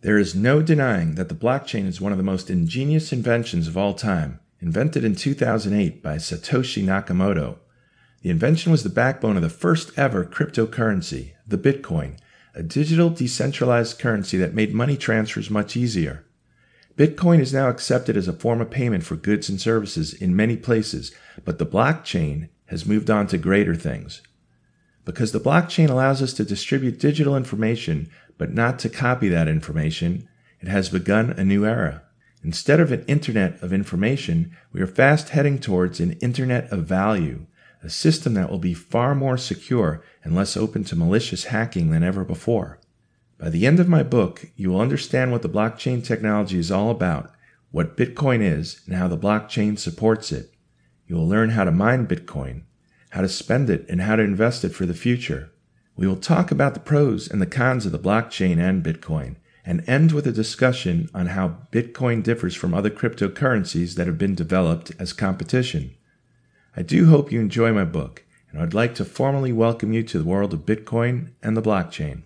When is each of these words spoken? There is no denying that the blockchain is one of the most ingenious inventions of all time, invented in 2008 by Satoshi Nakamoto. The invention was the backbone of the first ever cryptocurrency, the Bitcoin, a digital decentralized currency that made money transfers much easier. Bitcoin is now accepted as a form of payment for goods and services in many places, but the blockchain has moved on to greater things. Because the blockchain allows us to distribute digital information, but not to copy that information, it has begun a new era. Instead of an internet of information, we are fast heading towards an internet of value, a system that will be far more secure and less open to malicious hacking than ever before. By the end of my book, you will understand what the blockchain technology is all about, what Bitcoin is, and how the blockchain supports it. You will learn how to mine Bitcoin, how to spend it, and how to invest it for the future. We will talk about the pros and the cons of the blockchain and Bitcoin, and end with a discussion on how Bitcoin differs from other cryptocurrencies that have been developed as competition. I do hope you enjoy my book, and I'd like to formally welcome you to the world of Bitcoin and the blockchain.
There 0.00 0.18
is 0.18 0.34
no 0.34 0.62
denying 0.62 1.16
that 1.16 1.28
the 1.28 1.34
blockchain 1.34 1.84
is 1.84 2.00
one 2.00 2.12
of 2.12 2.18
the 2.18 2.24
most 2.24 2.50
ingenious 2.50 3.12
inventions 3.12 3.66
of 3.66 3.76
all 3.76 3.94
time, 3.94 4.38
invented 4.60 5.02
in 5.02 5.16
2008 5.16 6.00
by 6.04 6.16
Satoshi 6.18 6.84
Nakamoto. 6.84 7.56
The 8.22 8.30
invention 8.30 8.70
was 8.70 8.84
the 8.84 8.90
backbone 8.90 9.34
of 9.34 9.42
the 9.42 9.48
first 9.48 9.98
ever 9.98 10.24
cryptocurrency, 10.24 11.32
the 11.44 11.58
Bitcoin, 11.58 12.16
a 12.54 12.62
digital 12.62 13.10
decentralized 13.10 13.98
currency 13.98 14.38
that 14.38 14.54
made 14.54 14.72
money 14.72 14.96
transfers 14.96 15.50
much 15.50 15.76
easier. 15.76 16.24
Bitcoin 16.96 17.40
is 17.40 17.52
now 17.52 17.68
accepted 17.68 18.16
as 18.16 18.28
a 18.28 18.32
form 18.32 18.60
of 18.60 18.70
payment 18.70 19.02
for 19.02 19.16
goods 19.16 19.48
and 19.48 19.60
services 19.60 20.14
in 20.14 20.34
many 20.36 20.56
places, 20.56 21.12
but 21.44 21.58
the 21.58 21.66
blockchain 21.66 22.48
has 22.66 22.86
moved 22.86 23.10
on 23.10 23.26
to 23.26 23.38
greater 23.38 23.74
things. 23.74 24.22
Because 25.08 25.32
the 25.32 25.40
blockchain 25.40 25.88
allows 25.88 26.20
us 26.20 26.34
to 26.34 26.44
distribute 26.44 27.00
digital 27.00 27.34
information, 27.34 28.10
but 28.36 28.52
not 28.52 28.78
to 28.80 28.90
copy 28.90 29.30
that 29.30 29.48
information, 29.48 30.28
it 30.60 30.68
has 30.68 30.90
begun 30.90 31.30
a 31.30 31.46
new 31.46 31.64
era. 31.64 32.02
Instead 32.44 32.78
of 32.78 32.92
an 32.92 33.06
internet 33.06 33.58
of 33.62 33.72
information, 33.72 34.54
we 34.70 34.82
are 34.82 34.86
fast 34.86 35.30
heading 35.30 35.58
towards 35.58 35.98
an 35.98 36.12
internet 36.20 36.70
of 36.70 36.84
value, 36.84 37.46
a 37.82 37.88
system 37.88 38.34
that 38.34 38.50
will 38.50 38.58
be 38.58 38.74
far 38.74 39.14
more 39.14 39.38
secure 39.38 40.04
and 40.22 40.36
less 40.36 40.58
open 40.58 40.84
to 40.84 40.94
malicious 40.94 41.44
hacking 41.44 41.88
than 41.88 42.02
ever 42.02 42.22
before. 42.22 42.78
By 43.38 43.48
the 43.48 43.66
end 43.66 43.80
of 43.80 43.88
my 43.88 44.02
book, 44.02 44.50
you 44.56 44.68
will 44.68 44.82
understand 44.82 45.32
what 45.32 45.40
the 45.40 45.48
blockchain 45.48 46.04
technology 46.04 46.58
is 46.58 46.70
all 46.70 46.90
about, 46.90 47.30
what 47.70 47.96
Bitcoin 47.96 48.42
is, 48.42 48.82
and 48.84 48.94
how 48.94 49.08
the 49.08 49.16
blockchain 49.16 49.78
supports 49.78 50.32
it. 50.32 50.52
You 51.06 51.16
will 51.16 51.26
learn 51.26 51.48
how 51.48 51.64
to 51.64 51.72
mine 51.72 52.06
Bitcoin, 52.06 52.64
how 53.10 53.20
to 53.20 53.28
spend 53.28 53.70
it, 53.70 53.86
and 53.88 54.02
how 54.02 54.16
to 54.16 54.22
invest 54.22 54.64
it 54.64 54.74
for 54.74 54.86
the 54.86 54.94
future. 54.94 55.50
We 55.96 56.06
will 56.06 56.16
talk 56.16 56.50
about 56.50 56.74
the 56.74 56.80
pros 56.80 57.28
and 57.28 57.42
the 57.42 57.46
cons 57.46 57.84
of 57.84 57.92
the 57.92 57.98
blockchain 57.98 58.58
and 58.58 58.84
Bitcoin, 58.84 59.36
and 59.64 59.82
end 59.88 60.12
with 60.12 60.26
a 60.26 60.32
discussion 60.32 61.10
on 61.12 61.26
how 61.26 61.58
Bitcoin 61.72 62.22
differs 62.22 62.54
from 62.54 62.72
other 62.72 62.90
cryptocurrencies 62.90 63.96
that 63.96 64.06
have 64.06 64.18
been 64.18 64.34
developed 64.34 64.92
as 64.98 65.12
competition. 65.12 65.94
I 66.76 66.82
do 66.82 67.06
hope 67.06 67.32
you 67.32 67.40
enjoy 67.40 67.72
my 67.72 67.84
book, 67.84 68.24
and 68.52 68.62
I'd 68.62 68.74
like 68.74 68.94
to 68.94 69.04
formally 69.04 69.52
welcome 69.52 69.92
you 69.92 70.02
to 70.04 70.18
the 70.18 70.24
world 70.24 70.54
of 70.54 70.60
Bitcoin 70.60 71.30
and 71.42 71.56
the 71.56 71.62
blockchain. 71.62 72.22